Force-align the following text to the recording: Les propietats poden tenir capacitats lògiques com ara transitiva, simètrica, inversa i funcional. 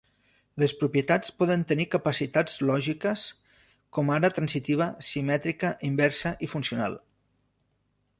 Les 0.61 0.71
propietats 0.77 1.33
poden 1.41 1.65
tenir 1.71 1.85
capacitats 1.95 2.55
lògiques 2.69 3.25
com 3.97 4.09
ara 4.15 4.31
transitiva, 4.39 4.87
simètrica, 5.09 5.71
inversa 5.91 6.33
i 6.49 6.51
funcional. 6.55 6.97